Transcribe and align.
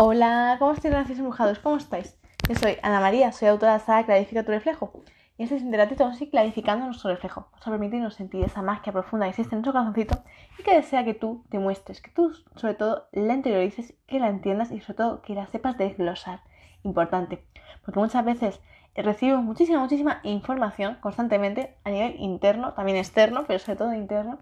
Hola, 0.00 0.54
¿cómo 0.60 0.74
estáis, 0.74 0.94
gracias 0.94 1.18
embrujados? 1.18 1.58
¿Cómo 1.58 1.76
estáis? 1.76 2.16
Yo 2.48 2.54
soy 2.54 2.76
Ana 2.84 3.00
María, 3.00 3.32
soy 3.32 3.48
autora 3.48 3.72
de 3.72 3.78
la 3.78 3.84
saga 3.84 4.06
Clarifica 4.06 4.44
tu 4.44 4.52
reflejo. 4.52 4.92
Y 5.36 5.42
este 5.42 5.56
es 5.56 5.64
un 5.64 5.72
ratito 5.72 6.04
vamos 6.04 6.20
a 6.20 6.22
ir 6.22 6.30
clarificando 6.30 6.86
nuestro 6.86 7.10
reflejo. 7.10 7.48
Vamos 7.50 7.66
a 7.66 7.70
permitirnos 7.72 8.14
sentir 8.14 8.44
esa 8.44 8.62
magia 8.62 8.92
profunda 8.92 9.26
que 9.26 9.30
existe 9.30 9.56
en 9.56 9.62
nuestro 9.62 9.72
corazoncito 9.72 10.22
y 10.56 10.62
que 10.62 10.76
desea 10.76 11.04
que 11.04 11.14
tú 11.14 11.42
te 11.50 11.58
muestres, 11.58 12.00
que 12.00 12.12
tú 12.12 12.32
sobre 12.54 12.74
todo 12.74 13.08
la 13.10 13.34
interiorices, 13.34 13.92
que 14.06 14.20
la 14.20 14.28
entiendas 14.28 14.70
y 14.70 14.78
sobre 14.78 14.98
todo 14.98 15.20
que 15.20 15.34
la 15.34 15.48
sepas 15.48 15.76
desglosar. 15.76 16.42
Importante. 16.84 17.42
Porque 17.84 17.98
muchas 17.98 18.24
veces 18.24 18.60
recibimos 18.94 19.42
muchísima, 19.42 19.80
muchísima 19.80 20.20
información 20.22 20.98
constantemente 21.00 21.74
a 21.82 21.90
nivel 21.90 22.14
interno, 22.20 22.72
también 22.74 22.98
externo, 22.98 23.46
pero 23.48 23.58
sobre 23.58 23.78
todo 23.78 23.92
interno 23.92 24.38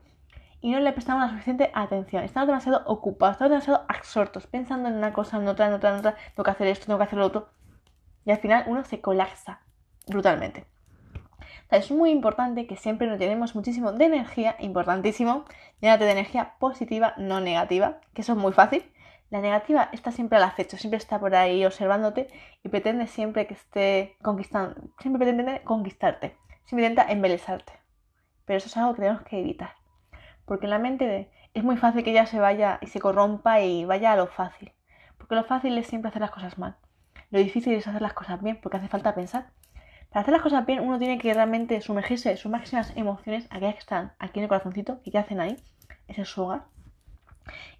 y 0.60 0.72
no 0.72 0.80
le 0.80 0.92
prestamos 0.92 1.22
la 1.22 1.30
suficiente 1.30 1.70
atención. 1.74 2.24
Estamos 2.24 2.48
demasiado 2.48 2.82
ocupados, 2.86 3.34
estamos 3.34 3.50
demasiado 3.50 3.84
absortos, 3.88 4.46
pensando 4.46 4.88
en 4.88 4.94
una 4.94 5.12
cosa, 5.12 5.36
en 5.36 5.48
otra, 5.48 5.66
en 5.66 5.74
otra, 5.74 5.90
en 5.90 5.96
otra, 5.96 6.16
tengo 6.34 6.44
que 6.44 6.50
hacer 6.50 6.66
esto, 6.68 6.86
tengo 6.86 6.98
que 6.98 7.04
hacer 7.04 7.18
lo 7.18 7.26
otro. 7.26 7.48
Y 8.24 8.30
al 8.30 8.38
final 8.38 8.64
uno 8.66 8.84
se 8.84 9.00
colapsa 9.00 9.60
brutalmente. 10.06 10.66
es 11.70 11.90
muy 11.90 12.10
importante 12.10 12.66
que 12.66 12.76
siempre 12.76 13.06
nos 13.06 13.18
llenemos 13.18 13.54
muchísimo 13.54 13.92
de 13.92 14.04
energía, 14.04 14.56
importantísimo, 14.58 15.44
llénate 15.80 16.04
de 16.04 16.12
energía 16.12 16.54
positiva, 16.58 17.14
no 17.16 17.40
negativa, 17.40 18.00
que 18.14 18.22
eso 18.22 18.32
es 18.32 18.38
muy 18.38 18.52
fácil. 18.52 18.84
La 19.30 19.40
negativa 19.40 19.88
está 19.92 20.12
siempre 20.12 20.38
al 20.38 20.44
acecho, 20.44 20.76
siempre 20.76 20.98
está 20.98 21.18
por 21.18 21.34
ahí 21.34 21.64
observándote 21.64 22.28
y 22.62 22.68
pretende 22.68 23.08
siempre 23.08 23.46
que 23.48 23.54
esté 23.54 24.16
conquistando, 24.22 24.76
siempre 25.00 25.24
pretende 25.24 25.62
conquistarte, 25.64 26.36
siempre 26.64 26.86
intenta 26.86 27.10
embelezarte. 27.12 27.72
Pero 28.44 28.58
eso 28.58 28.68
es 28.68 28.76
algo 28.76 28.94
que 28.94 29.02
tenemos 29.02 29.22
que 29.22 29.40
evitar. 29.40 29.74
Porque 30.46 30.66
en 30.66 30.70
la 30.70 30.78
mente 30.78 31.28
es 31.54 31.64
muy 31.64 31.76
fácil 31.76 32.04
que 32.04 32.12
ella 32.12 32.26
se 32.26 32.38
vaya 32.38 32.78
y 32.80 32.86
se 32.86 33.00
corrompa 33.00 33.60
y 33.60 33.84
vaya 33.84 34.12
a 34.12 34.16
lo 34.16 34.28
fácil. 34.28 34.72
Porque 35.18 35.34
lo 35.34 35.44
fácil 35.44 35.76
es 35.76 35.86
siempre 35.86 36.08
hacer 36.08 36.22
las 36.22 36.30
cosas 36.30 36.56
mal. 36.56 36.76
Lo 37.30 37.38
difícil 37.38 37.74
es 37.74 37.86
hacer 37.86 38.00
las 38.00 38.12
cosas 38.12 38.40
bien, 38.42 38.58
porque 38.62 38.76
hace 38.76 38.88
falta 38.88 39.14
pensar. 39.14 39.48
Para 40.10 40.20
hacer 40.20 40.32
las 40.32 40.42
cosas 40.42 40.64
bien, 40.64 40.80
uno 40.80 40.98
tiene 40.98 41.18
que 41.18 41.34
realmente 41.34 41.80
sumergirse 41.80 42.30
en 42.30 42.36
sus 42.36 42.50
máximas 42.50 42.92
emociones, 42.96 43.46
aquellas 43.50 43.74
que 43.74 43.80
están 43.80 44.12
aquí 44.18 44.38
en 44.38 44.44
el 44.44 44.48
corazoncito, 44.48 45.00
que 45.02 45.18
hacen 45.18 45.40
ahí, 45.40 45.56
ese 46.08 46.22
es 46.22 46.28
su 46.28 46.42
hogar. 46.42 46.64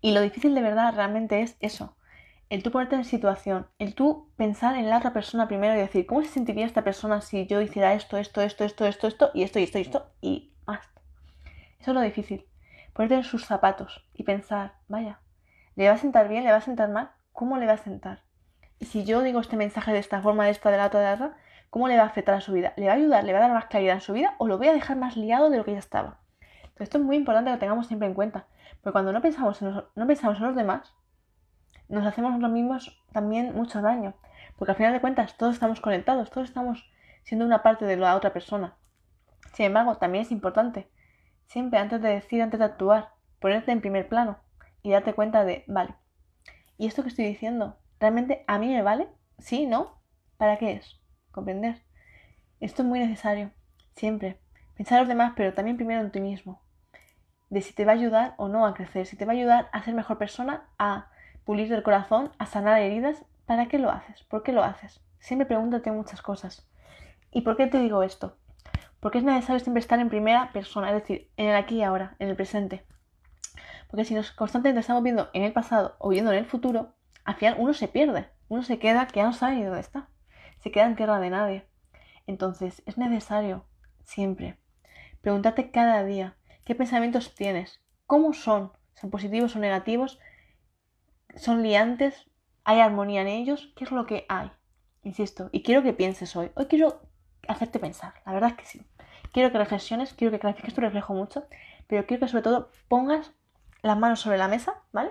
Y 0.01 0.13
lo 0.13 0.21
difícil 0.21 0.55
de 0.55 0.63
verdad 0.63 0.95
realmente 0.95 1.43
es 1.43 1.57
eso, 1.61 1.97
el 2.51 2.63
tú 2.63 2.71
ponerte 2.71 2.97
en 2.97 3.05
situación, 3.05 3.67
el 3.79 3.95
tú 3.95 4.29
pensar 4.37 4.77
en 4.77 4.89
la 4.89 4.99
otra 4.99 5.13
persona 5.13 5.49
primero 5.49 5.75
y 5.75 5.79
decir, 5.79 6.07
¿cómo 6.07 6.23
se 6.23 6.29
sentiría 6.29 6.67
esta 6.67 6.83
persona 6.83 7.21
si 7.21 7.47
yo 7.47 7.61
hiciera 7.61 7.95
esto, 7.95 8.17
esto, 8.17 8.41
esto, 8.41 8.65
esto, 8.65 8.87
esto, 8.87 9.07
esto, 9.07 9.31
y 9.35 9.43
esto, 9.43 9.59
y 9.59 9.63
esto, 9.63 9.79
y 9.79 9.83
esto, 9.83 10.11
y 10.21 10.53
más? 10.67 10.81
Eso 11.81 11.91
es 11.91 11.95
lo 11.95 12.01
difícil 12.01 12.47
ponerte 12.97 13.15
en 13.17 13.25
sus 13.25 13.45
zapatos 13.45 14.09
y 14.15 14.23
pensar, 14.23 14.73
vaya, 14.89 15.21
¿le 15.75 15.87
va 15.87 15.95
a 15.95 15.99
sentar 15.99 16.29
bien? 16.29 16.45
¿Le 16.45 16.51
va 16.51 16.57
a 16.57 16.63
sentar 16.63 16.89
mal? 16.89 17.11
¿Cómo 17.33 17.59
le 17.59 17.67
va 17.67 17.75
a 17.75 17.77
sentar? 17.77 18.23
Y 18.79 18.87
si 18.87 19.05
yo 19.05 19.21
digo 19.21 19.41
este 19.41 19.57
mensaje 19.57 19.93
de 19.93 19.99
esta 19.99 20.23
forma, 20.23 20.47
de 20.47 20.51
esta, 20.51 20.71
de 20.71 20.79
la 20.79 20.87
otra, 20.87 21.01
de 21.01 21.07
la 21.07 21.15
otra, 21.15 21.37
¿cómo 21.69 21.89
le 21.89 21.97
va 21.99 22.05
a 22.05 22.07
afectar 22.07 22.35
a 22.35 22.41
su 22.41 22.55
vida? 22.55 22.73
¿Le 22.77 22.87
va 22.87 22.93
a 22.93 22.97
ayudar? 22.97 23.25
¿Le 23.25 23.35
va 23.35 23.39
a 23.39 23.43
dar 23.43 23.53
más 23.53 23.67
claridad 23.67 23.97
en 23.97 24.01
su 24.01 24.15
vida? 24.15 24.35
¿O 24.39 24.49
lo 24.49 24.57
voy 24.57 24.69
a 24.69 24.73
dejar 24.73 24.97
más 24.97 25.15
liado 25.15 25.51
de 25.51 25.59
lo 25.59 25.65
que 25.67 25.73
ya 25.73 25.79
estaba? 25.79 26.21
Esto 26.79 26.97
es 26.97 27.05
muy 27.05 27.17
importante 27.17 27.49
que 27.51 27.55
lo 27.55 27.59
tengamos 27.59 27.87
siempre 27.87 28.09
en 28.09 28.15
cuenta. 28.15 28.47
Porque 28.81 28.93
cuando 28.93 29.13
no 29.13 29.21
pensamos 29.21 29.61
en, 29.61 29.75
no 29.95 30.07
pensamos 30.07 30.39
en 30.39 30.45
los 30.45 30.57
demás, 30.57 30.95
nos 31.89 32.07
hacemos 32.07 32.31
nosotros 32.31 32.53
mismos 32.53 33.05
también 33.13 33.55
mucho 33.55 33.83
daño. 33.83 34.15
Porque 34.57 34.73
al 34.73 34.77
final 34.79 34.95
de 34.95 35.03
cuentas, 35.03 35.37
todos 35.37 35.53
estamos 35.53 35.83
conectados, 35.83 36.31
todos 36.31 36.49
estamos 36.49 36.91
siendo 37.25 37.45
una 37.45 37.63
parte 37.63 37.85
de 37.85 37.97
la 37.97 38.17
otra 38.17 38.33
persona. 38.33 38.75
Sin 39.53 39.67
embargo, 39.67 39.97
también 39.97 40.23
es 40.23 40.33
importante 40.33 40.89
Siempre 41.47 41.79
antes 41.79 42.03
de 42.03 42.09
decir, 42.09 42.43
antes 42.43 42.59
de 42.59 42.67
actuar, 42.67 43.11
ponerte 43.41 43.73
en 43.73 43.81
primer 43.81 44.09
plano 44.09 44.39
y 44.83 44.91
darte 44.91 45.15
cuenta 45.15 45.45
de, 45.45 45.65
vale, 45.67 45.95
¿y 46.77 46.87
esto 46.87 47.03
que 47.03 47.09
estoy 47.09 47.27
diciendo 47.27 47.77
realmente 48.01 48.45
a 48.47 48.59
mí 48.59 48.69
me 48.69 48.83
vale? 48.83 49.09
¿Sí? 49.39 49.67
¿No? 49.67 50.01
¿Para 50.37 50.59
qué 50.59 50.73
es? 50.73 51.01
Comprender. 51.31 51.83
Esto 52.61 52.83
es 52.83 52.89
muy 52.89 52.99
necesario, 52.99 53.51
siempre. 53.95 54.39
Pensar 54.77 54.99
en 54.99 55.03
los 55.03 55.09
demás, 55.09 55.33
pero 55.37 55.55
también 55.55 55.77
primero 55.77 56.01
en 56.01 56.11
ti 56.11 56.21
mismo. 56.21 56.61
De 57.49 57.63
si 57.63 57.75
te 57.75 57.85
va 57.85 57.93
a 57.93 57.95
ayudar 57.95 58.35
o 58.39 58.49
no 58.49 58.67
a 58.67 58.75
crecer, 58.75 59.07
si 59.07 59.17
te 59.17 59.25
va 59.25 59.33
a 59.33 59.37
ayudar 59.37 59.69
a 59.73 59.83
ser 59.83 59.95
mejor 59.95 60.19
persona, 60.19 60.69
a 60.79 61.09
pulir 61.45 61.73
el 61.73 61.83
corazón, 61.83 62.33
a 62.39 62.47
sanar 62.47 62.81
heridas. 62.81 63.25
¿Para 63.47 63.67
qué 63.69 63.79
lo 63.79 63.91
haces? 63.91 64.25
¿Por 64.25 64.43
qué 64.43 64.53
lo 64.53 64.65
haces? 64.65 65.01
Siempre 65.21 65.47
pregúntate 65.47 65.93
muchas 65.93 66.21
cosas. 66.21 66.69
¿Y 67.31 67.43
por 67.43 67.57
qué 67.57 67.67
te 67.67 67.79
digo 67.79 68.03
esto? 68.03 68.37
Porque 69.07 69.19
es 69.19 69.25
necesario 69.25 69.61
siempre 69.61 69.79
estar 69.79 70.01
en 70.01 70.09
primera 70.09 70.51
persona, 70.53 70.89
es 70.89 70.95
decir, 71.01 71.31
en 71.37 71.47
el 71.47 71.55
aquí 71.55 71.77
y 71.77 71.83
ahora, 71.85 72.17
en 72.19 72.29
el 72.29 72.35
presente. 72.35 72.85
Porque 73.89 74.05
si 74.05 74.15
nos 74.15 74.33
constantemente 74.33 74.81
estamos 74.81 75.05
viendo 75.05 75.31
en 75.33 75.45
el 75.45 75.53
pasado 75.53 75.95
o 76.01 76.09
viendo 76.09 76.33
en 76.33 76.39
el 76.39 76.45
futuro, 76.45 76.93
al 77.23 77.37
final 77.37 77.55
uno 77.57 77.73
se 77.73 77.87
pierde, 77.87 78.29
uno 78.49 78.65
se 78.65 78.81
queda 78.81 79.07
que 79.07 79.21
ya 79.21 79.27
no 79.27 79.33
sabe 79.33 79.55
ni 79.55 79.63
dónde 79.63 79.79
está, 79.79 80.09
se 80.59 80.73
queda 80.73 80.87
en 80.87 80.97
tierra 80.97 81.21
de 81.21 81.31
nadie. 81.31 81.69
Entonces 82.27 82.83
es 82.85 82.99
necesario 82.99 83.65
siempre 84.03 84.59
preguntarte 85.21 85.71
cada 85.71 86.03
día 86.03 86.37
qué 86.65 86.75
pensamientos 86.75 87.33
tienes, 87.37 87.81
cómo 88.09 88.33
son, 88.33 88.73
son 88.95 89.11
positivos 89.11 89.55
o 89.55 89.61
negativos, 89.61 90.19
son 91.37 91.63
liantes, 91.63 92.29
hay 92.65 92.81
armonía 92.81 93.21
en 93.21 93.29
ellos, 93.29 93.73
qué 93.77 93.85
es 93.85 93.93
lo 93.93 94.05
que 94.05 94.27
hay. 94.29 94.51
Insisto, 95.05 95.49
y 95.53 95.63
quiero 95.63 95.85
que 95.85 95.93
pienses 95.93 96.35
hoy. 96.35 96.51
Hoy 96.57 96.67
quiero 96.67 97.03
hacerte 97.47 97.79
pensar. 97.79 98.15
La 98.27 98.33
verdad 98.33 98.51
es 98.51 98.57
que 98.57 98.65
sí. 98.65 98.85
Quiero 99.37 99.53
que 99.53 99.59
reflexiones, 99.59 100.15
quiero 100.15 100.33
que 100.33 100.39
clarifiques 100.39 100.73
tu 100.73 100.81
reflejo 100.81 101.13
mucho, 101.13 101.47
pero 101.89 102.07
quiero 102.07 102.25
que 102.25 102.29
sobre 102.31 102.43
todo 102.43 102.71
pongas 102.89 103.33
las 103.83 103.99
manos 103.99 104.21
sobre 104.21 104.39
la 104.39 104.49
mesa, 104.49 104.81
¿vale? 104.93 105.11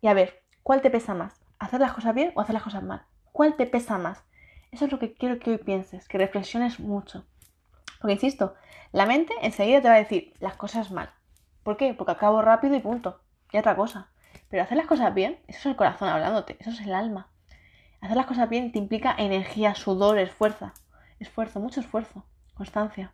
Y 0.00 0.06
a 0.06 0.14
ver, 0.14 0.44
¿cuál 0.62 0.80
te 0.80 0.90
pesa 0.90 1.12
más? 1.12 1.40
¿Hacer 1.58 1.80
las 1.80 1.92
cosas 1.92 2.14
bien 2.14 2.30
o 2.36 2.40
hacer 2.40 2.54
las 2.54 2.62
cosas 2.62 2.84
mal? 2.84 3.04
¿Cuál 3.32 3.56
te 3.56 3.66
pesa 3.66 3.98
más? 3.98 4.22
Eso 4.70 4.84
es 4.84 4.92
lo 4.92 5.00
que 5.00 5.12
quiero 5.14 5.40
que 5.40 5.50
hoy 5.50 5.58
pienses, 5.58 6.06
que 6.06 6.18
reflexiones 6.18 6.78
mucho. 6.78 7.26
Porque 8.00 8.12
insisto, 8.12 8.54
la 8.92 9.06
mente 9.06 9.34
enseguida 9.42 9.82
te 9.82 9.88
va 9.88 9.94
a 9.94 9.98
decir 9.98 10.34
las 10.38 10.54
cosas 10.54 10.92
mal. 10.92 11.10
¿Por 11.64 11.76
qué? 11.76 11.94
Porque 11.94 12.12
acabo 12.12 12.42
rápido 12.42 12.76
y 12.76 12.80
punto. 12.80 13.22
Y 13.50 13.58
otra 13.58 13.74
cosa. 13.74 14.06
Pero 14.50 14.62
hacer 14.62 14.76
las 14.76 14.86
cosas 14.86 15.12
bien, 15.14 15.40
eso 15.48 15.58
es 15.58 15.66
el 15.66 15.74
corazón 15.74 16.08
hablándote, 16.08 16.56
eso 16.60 16.70
es 16.70 16.80
el 16.82 16.94
alma. 16.94 17.26
Hacer 18.00 18.16
las 18.16 18.26
cosas 18.26 18.48
bien 18.48 18.70
te 18.70 18.78
implica 18.78 19.16
energía, 19.18 19.74
sudor, 19.74 20.20
esfuerzo 20.20 20.70
esfuerzo, 21.18 21.58
mucho 21.58 21.80
esfuerzo, 21.80 22.24
constancia. 22.54 23.12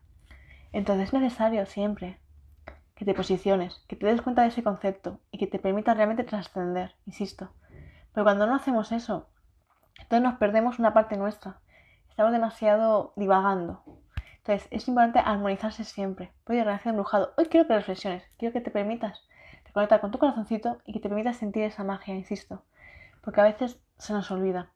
Entonces 0.73 1.09
es 1.09 1.13
necesario 1.13 1.67
siempre 1.67 2.19
que 2.95 3.05
te 3.05 3.15
posiciones, 3.15 3.83
que 3.89 3.97
te 3.97 4.07
des 4.07 4.23
cuenta 4.23 4.43
de 4.43 4.49
ese 4.49 4.63
concepto 4.63 5.19
y 5.31 5.39
que 5.39 5.47
te 5.47 5.59
permita 5.59 5.95
realmente 5.95 6.25
trascender, 6.25 6.95
insisto. 7.07 7.51
Pero 8.13 8.25
cuando 8.25 8.47
no 8.47 8.55
hacemos 8.55 8.93
eso, 8.93 9.29
entonces 10.01 10.23
nos 10.23 10.39
perdemos 10.39 10.79
una 10.79 10.93
parte 10.93 11.17
nuestra. 11.17 11.61
Estamos 12.09 12.33
demasiado 12.33 13.13
divagando. 13.17 13.83
Entonces 14.39 14.69
es 14.71 14.89
importante 14.89 15.19
armonizarse 15.19 15.85
siempre. 15.85 16.33
Voy 16.47 16.59
a 16.59 16.65
reacción 16.65 16.93
embrujado. 16.93 17.33
Hoy 17.37 17.47
quiero 17.47 17.67
que 17.67 17.75
reflexiones, 17.75 18.25
quiero 18.39 18.53
que 18.53 18.61
te 18.61 18.71
permitas 18.71 19.23
reconectar 19.65 20.01
con 20.01 20.11
tu 20.11 20.19
corazoncito 20.19 20.79
y 20.85 20.93
que 20.93 21.01
te 21.01 21.09
permitas 21.09 21.37
sentir 21.37 21.63
esa 21.65 21.85
magia, 21.85 22.15
insisto. 22.15 22.63
Porque 23.23 23.41
a 23.41 23.45
veces 23.45 23.81
se 23.99 24.13
nos 24.13 24.31
olvida 24.31 24.71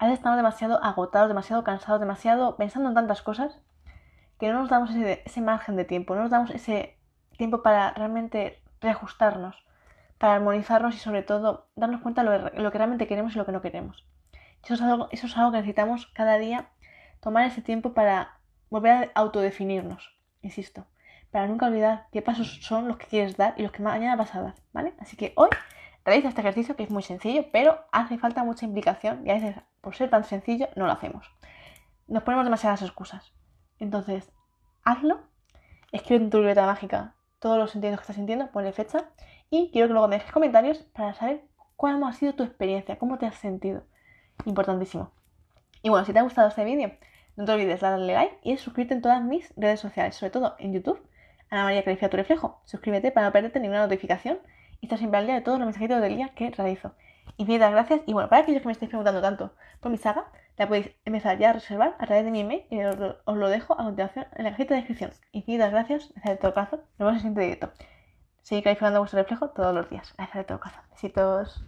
a 0.00 0.06
veces 0.06 0.20
estamos 0.20 0.38
demasiado 0.38 0.82
agotados, 0.82 1.28
demasiado 1.28 1.62
cansados, 1.62 2.00
demasiado 2.00 2.56
pensando 2.56 2.88
en 2.88 2.94
tantas 2.94 3.20
cosas 3.20 3.58
que 4.40 4.48
no 4.48 4.60
nos 4.60 4.70
damos 4.70 4.90
ese, 4.94 5.40
margen 5.42 5.76
de 5.76 5.84
tiempo, 5.84 6.14
no 6.14 6.22
nos 6.22 6.30
damos 6.30 6.50
ese 6.50 6.96
tiempo 7.36 7.62
para 7.62 7.92
realmente 7.92 8.62
reajustarnos, 8.80 9.62
para 10.18 10.34
armonizarnos 10.34 10.94
y 10.94 10.98
sobre 10.98 11.22
todo 11.22 11.68
darnos 11.76 12.00
cuenta 12.00 12.24
de 12.24 12.60
lo, 12.60 12.72
que 12.72 12.78
realmente 12.78 13.06
queremos 13.06 13.34
y 13.34 13.38
lo 13.38 13.44
que 13.44 13.52
no 13.52 13.60
queremos. 13.60 14.06
Eso 14.64 14.74
es, 14.74 14.82
algo, 14.82 15.08
eso 15.12 15.26
es 15.26 15.36
algo 15.36 15.52
que 15.52 15.58
necesitamos 15.58 16.06
cada 16.14 16.38
día, 16.38 16.70
tomar 17.20 17.44
ese 17.44 17.60
tiempo 17.60 17.92
para 17.92 18.38
volver 18.70 19.12
a 19.14 19.20
autodefinirnos, 19.20 20.18
insisto, 20.40 20.86
para 21.30 21.46
nunca 21.46 21.66
olvidar 21.66 22.06
qué 22.10 22.22
pasos 22.22 22.60
son 22.62 22.88
los 22.88 22.96
que 22.96 23.06
quieres 23.06 23.36
dar 23.36 23.54
y 23.58 23.62
los 23.62 23.72
que 23.72 23.82
mañana 23.82 24.16
vas 24.16 24.34
a 24.34 24.40
dar, 24.40 24.54
¿vale? 24.72 24.94
Así 25.00 25.16
que 25.16 25.34
hoy 25.36 25.50
realiza 26.04 26.28
este 26.28 26.40
ejercicio 26.40 26.76
que 26.76 26.82
es 26.82 26.90
muy 26.90 27.02
sencillo, 27.02 27.46
pero 27.52 27.78
hace 27.92 28.16
falta 28.16 28.42
mucha 28.42 28.64
implicación 28.64 29.26
y 29.26 29.30
a 29.30 29.34
veces 29.34 29.56
por 29.82 29.94
ser 29.94 30.08
tan 30.08 30.24
sencillo 30.24 30.68
no 30.76 30.86
lo 30.86 30.92
hacemos. 30.92 31.30
Nos 32.08 32.22
ponemos 32.22 32.46
demasiadas 32.46 32.82
excusas. 32.82 33.32
Entonces, 33.80 34.30
hazlo, 34.84 35.20
escribe 35.90 36.24
en 36.24 36.30
tu 36.30 36.38
libreta 36.38 36.66
mágica 36.66 37.14
todos 37.38 37.58
los 37.58 37.70
sentimientos 37.70 38.00
que 38.00 38.04
estás 38.04 38.16
sintiendo, 38.16 38.50
ponle 38.52 38.72
fecha 38.72 39.10
y 39.48 39.70
quiero 39.72 39.88
que 39.88 39.94
luego 39.94 40.08
me 40.08 40.16
dejes 40.16 40.30
comentarios 40.30 40.78
para 40.94 41.14
saber 41.14 41.42
cuál 41.74 42.02
ha 42.04 42.12
sido 42.12 42.34
tu 42.34 42.44
experiencia, 42.44 42.98
cómo 42.98 43.18
te 43.18 43.26
has 43.26 43.36
sentido. 43.36 43.82
Importantísimo. 44.44 45.10
Y 45.82 45.88
bueno, 45.88 46.04
si 46.04 46.12
te 46.12 46.18
ha 46.18 46.22
gustado 46.22 46.48
este 46.48 46.64
vídeo, 46.64 46.92
no 47.36 47.46
te 47.46 47.52
olvides 47.52 47.80
de 47.80 47.86
darle 47.86 48.12
like 48.12 48.38
y 48.42 48.56
suscribirte 48.58 48.94
en 48.94 49.02
todas 49.02 49.22
mis 49.22 49.52
redes 49.56 49.80
sociales, 49.80 50.14
sobre 50.14 50.30
todo 50.30 50.56
en 50.58 50.74
YouTube, 50.74 51.00
Ana 51.48 51.64
María 51.64 51.82
Califica 51.82 52.10
tu 52.10 52.16
reflejo. 52.16 52.60
Suscríbete 52.64 53.10
para 53.10 53.26
no 53.26 53.32
perderte 53.32 53.60
ninguna 53.60 53.82
notificación 53.82 54.38
y 54.80 54.86
estar 54.86 54.98
siempre 54.98 55.18
al 55.18 55.26
día 55.26 55.34
de 55.36 55.40
todos 55.40 55.58
los 55.58 55.66
mensajitos 55.66 56.00
del 56.00 56.16
día 56.16 56.28
que 56.34 56.50
realizo. 56.50 56.94
Infinitas 57.38 57.72
gracias 57.72 58.02
y 58.06 58.12
bueno, 58.12 58.28
para 58.28 58.42
aquellos 58.42 58.60
que 58.60 58.68
me 58.68 58.72
estéis 58.72 58.90
preguntando 58.90 59.22
tanto 59.22 59.54
por 59.80 59.90
mi 59.90 59.96
saga, 59.96 60.26
la 60.60 60.68
podéis 60.68 60.90
empezar 61.06 61.38
ya 61.38 61.50
a 61.50 61.52
reservar 61.54 61.96
a 61.98 62.04
través 62.04 62.22
de 62.22 62.30
mi 62.30 62.40
email 62.40 62.66
y 62.68 62.84
os, 62.84 62.96
lo 63.26 63.48
dejo 63.48 63.72
a 63.80 63.84
continuación 63.84 64.26
en 64.36 64.44
la 64.44 64.50
cajita 64.50 64.74
de 64.74 64.80
descripción. 64.80 65.12
Infinitas 65.32 65.70
gracias, 65.70 66.12
gracias 66.12 66.34
de 66.34 66.36
todo 66.36 66.52
caso, 66.52 66.76
nos 66.98 67.08
vemos 67.08 67.24
en 67.24 67.28
el 67.28 67.34
directo. 67.34 67.72
Seguid 68.42 68.64
calificando 68.64 68.98
vuestro 68.98 69.20
reflejo 69.20 69.48
todos 69.50 69.74
los 69.74 69.88
días. 69.88 70.12
Gracias 70.18 70.36
de 70.36 70.44
todo 70.44 70.60
caso. 70.60 70.78
Besitos. 70.90 71.64